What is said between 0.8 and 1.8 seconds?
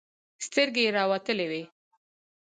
يې راوتلې وې.